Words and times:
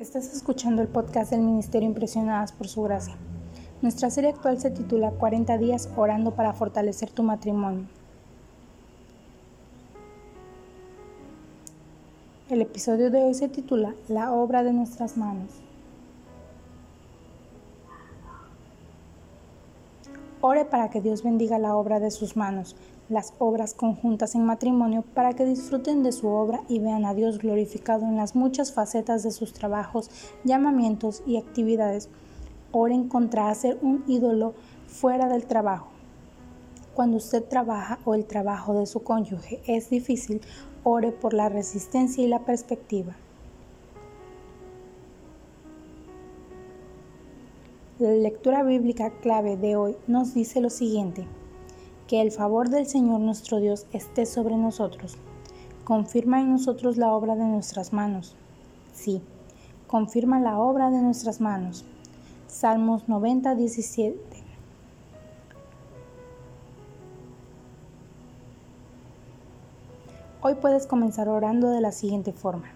Estás 0.00 0.34
escuchando 0.34 0.80
el 0.80 0.88
podcast 0.88 1.30
del 1.30 1.42
Ministerio 1.42 1.86
Impresionadas 1.86 2.52
por 2.52 2.68
Su 2.68 2.80
Gracia. 2.80 3.14
Nuestra 3.82 4.08
serie 4.08 4.30
actual 4.30 4.58
se 4.58 4.70
titula 4.70 5.10
40 5.10 5.58
días 5.58 5.90
orando 5.94 6.34
para 6.34 6.54
fortalecer 6.54 7.10
tu 7.10 7.22
matrimonio. 7.22 7.84
El 12.48 12.62
episodio 12.62 13.10
de 13.10 13.24
hoy 13.24 13.34
se 13.34 13.50
titula 13.50 13.94
La 14.08 14.32
obra 14.32 14.62
de 14.62 14.72
nuestras 14.72 15.18
manos. 15.18 15.50
Ore 20.42 20.64
para 20.64 20.88
que 20.88 21.00
Dios 21.02 21.22
bendiga 21.22 21.58
la 21.58 21.76
obra 21.76 22.00
de 22.00 22.10
sus 22.10 22.36
manos, 22.36 22.74
las 23.10 23.34
obras 23.38 23.74
conjuntas 23.74 24.34
en 24.34 24.44
matrimonio, 24.44 25.04
para 25.14 25.34
que 25.34 25.44
disfruten 25.44 26.02
de 26.02 26.12
su 26.12 26.28
obra 26.28 26.62
y 26.68 26.78
vean 26.78 27.04
a 27.04 27.12
Dios 27.12 27.38
glorificado 27.38 28.06
en 28.06 28.16
las 28.16 28.34
muchas 28.34 28.72
facetas 28.72 29.22
de 29.22 29.32
sus 29.32 29.52
trabajos, 29.52 30.10
llamamientos 30.44 31.22
y 31.26 31.36
actividades. 31.36 32.08
Oren 32.72 33.08
contra 33.08 33.50
hacer 33.50 33.78
un 33.82 34.02
ídolo 34.06 34.54
fuera 34.86 35.28
del 35.28 35.44
trabajo. 35.44 35.88
Cuando 36.94 37.18
usted 37.18 37.44
trabaja 37.44 37.98
o 38.04 38.14
el 38.14 38.24
trabajo 38.24 38.74
de 38.74 38.86
su 38.86 39.02
cónyuge 39.02 39.60
es 39.66 39.90
difícil, 39.90 40.40
ore 40.84 41.12
por 41.12 41.34
la 41.34 41.48
resistencia 41.48 42.24
y 42.24 42.28
la 42.28 42.44
perspectiva. 42.44 43.14
La 48.00 48.12
lectura 48.12 48.62
bíblica 48.62 49.10
clave 49.20 49.58
de 49.58 49.76
hoy 49.76 49.94
nos 50.06 50.32
dice 50.32 50.62
lo 50.62 50.70
siguiente, 50.70 51.26
que 52.08 52.22
el 52.22 52.32
favor 52.32 52.70
del 52.70 52.86
Señor 52.86 53.20
nuestro 53.20 53.60
Dios 53.60 53.86
esté 53.92 54.24
sobre 54.24 54.56
nosotros. 54.56 55.18
Confirma 55.84 56.40
en 56.40 56.50
nosotros 56.50 56.96
la 56.96 57.12
obra 57.12 57.36
de 57.36 57.44
nuestras 57.44 57.92
manos. 57.92 58.34
Sí, 58.94 59.20
confirma 59.86 60.40
la 60.40 60.58
obra 60.58 60.90
de 60.90 61.02
nuestras 61.02 61.42
manos. 61.42 61.84
Salmos 62.46 63.06
90, 63.06 63.54
17. 63.54 64.18
Hoy 70.40 70.54
puedes 70.54 70.86
comenzar 70.86 71.28
orando 71.28 71.68
de 71.68 71.82
la 71.82 71.92
siguiente 71.92 72.32
forma. 72.32 72.70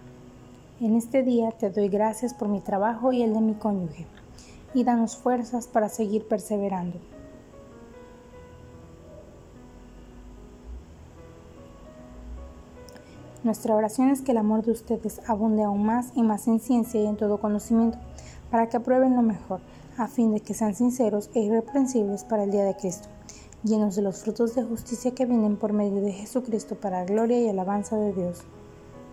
En 0.79 0.95
este 0.95 1.23
día 1.23 1.49
te 1.49 1.71
doy 1.71 1.89
gracias 1.89 2.35
por 2.35 2.47
mi 2.47 2.59
trabajo 2.59 3.11
y 3.11 3.23
el 3.23 3.33
de 3.33 3.41
mi 3.41 3.55
cónyuge 3.55 4.05
y 4.75 4.83
danos 4.83 5.15
fuerzas 5.15 5.67
para 5.67 5.89
seguir 5.89 6.27
perseverando. 6.27 6.99
Nuestra 13.43 13.75
oración 13.75 14.09
es 14.09 14.21
que 14.21 14.31
el 14.31 14.37
amor 14.37 14.65
de 14.65 14.71
ustedes 14.71 15.21
abunde 15.27 15.63
aún 15.63 15.85
más 15.85 16.11
y 16.15 16.23
más 16.23 16.47
en 16.47 16.59
ciencia 16.59 16.99
y 17.01 17.05
en 17.05 17.15
todo 17.15 17.39
conocimiento, 17.39 17.97
para 18.51 18.69
que 18.69 18.77
aprueben 18.77 19.15
lo 19.15 19.21
mejor, 19.21 19.61
a 19.97 20.07
fin 20.07 20.33
de 20.33 20.41
que 20.41 20.53
sean 20.53 20.75
sinceros 20.75 21.29
e 21.35 21.41
irreprensibles 21.41 22.23
para 22.23 22.43
el 22.43 22.51
día 22.51 22.63
de 22.63 22.75
Cristo, 22.75 23.07
llenos 23.63 23.95
de 23.95 24.01
los 24.01 24.23
frutos 24.23 24.55
de 24.55 24.63
justicia 24.63 25.13
que 25.13 25.25
vienen 25.25 25.57
por 25.57 25.73
medio 25.73 26.01
de 26.01 26.11
Jesucristo 26.11 26.75
para 26.75 27.05
gloria 27.05 27.39
y 27.39 27.47
alabanza 27.47 27.95
de 27.97 28.13
Dios. 28.13 28.43